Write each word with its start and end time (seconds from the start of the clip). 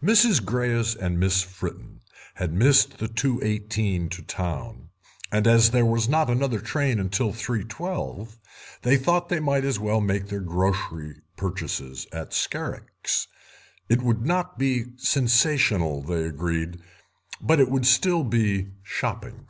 Mrs. 0.00 0.44
Greyes 0.44 0.94
and 0.94 1.18
Miss 1.18 1.42
Fritten 1.42 2.00
had 2.34 2.52
missed 2.52 2.98
the 2.98 3.08
2.18 3.08 4.08
to 4.10 4.22
Town, 4.22 4.90
and 5.32 5.44
as 5.48 5.72
there 5.72 5.84
was 5.84 6.08
not 6.08 6.30
another 6.30 6.60
train 6.60 7.08
till 7.08 7.32
3.12 7.32 8.36
they 8.82 8.96
thought 8.96 9.28
that 9.28 9.34
they 9.34 9.40
might 9.40 9.64
as 9.64 9.80
well 9.80 10.00
make 10.00 10.28
their 10.28 10.38
grocery 10.38 11.16
purchases 11.36 12.06
at 12.12 12.32
Scarrick's. 12.32 13.26
It 13.88 14.02
would 14.02 14.24
not 14.24 14.56
be 14.56 14.84
sensational, 14.98 16.00
they 16.00 16.22
agreed, 16.26 16.80
but 17.40 17.58
it 17.58 17.68
would 17.68 17.86
still 17.86 18.22
be 18.22 18.68
shopping. 18.84 19.48